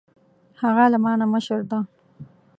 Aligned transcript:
هغه 0.61 0.85
له 0.93 0.97
ما 1.03 1.13
نه 1.19 1.25
مشر 1.33 1.59
ده 1.69 1.79